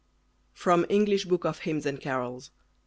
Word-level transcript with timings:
From 0.55 0.87
English 0.89 1.25
Book 1.25 1.45
of 1.45 1.59
Hymns 1.59 1.85
and 1.85 2.01
Carols. 2.01 2.49